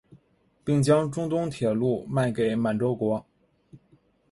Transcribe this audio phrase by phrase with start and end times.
[0.63, 3.23] 并将中东铁路卖给满洲国。